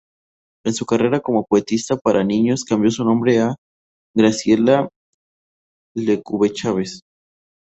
[0.65, 3.53] En su carrera como poetisa para niños cambió su nombre a
[4.15, 4.89] "Graciela
[5.95, 7.01] Lecube-Chavez".